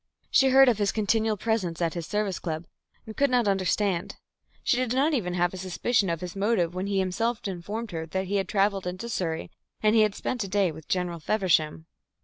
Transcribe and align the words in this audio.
She 0.31 0.49
heard 0.49 0.67
of 0.67 0.79
his 0.79 0.91
continual 0.91 1.37
presence 1.37 1.79
at 1.79 1.93
his 1.93 2.07
Service 2.07 2.39
Club, 2.39 2.65
and 3.05 3.15
could 3.15 3.29
not 3.29 3.47
understand. 3.47 4.15
She 4.63 4.75
did 4.77 4.95
not 4.95 5.13
even 5.13 5.35
have 5.35 5.53
a 5.53 5.57
suspicion 5.57 6.09
of 6.09 6.21
his 6.21 6.35
motive 6.35 6.73
when 6.73 6.87
he 6.87 6.97
himself 6.97 7.47
informed 7.47 7.91
her 7.91 8.07
that 8.07 8.25
he 8.25 8.37
had 8.37 8.47
travelled 8.49 8.87
into 8.87 9.07
Surrey 9.07 9.51
and 9.79 9.95
had 9.95 10.15
spent 10.15 10.43
a 10.43 10.47
day 10.47 10.71
with 10.71 10.87
General 10.87 11.19
Feversham. 11.19 11.85